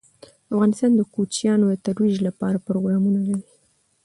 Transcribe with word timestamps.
افغانستان 0.53 0.91
د 0.95 1.01
کوچیانو 1.13 1.65
د 1.69 1.75
ترویج 1.85 2.15
لپاره 2.27 2.63
پروګرامونه 2.67 3.19
لري. 3.27 3.41